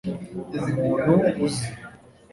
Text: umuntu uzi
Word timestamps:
umuntu 0.69 1.13
uzi 1.47 1.67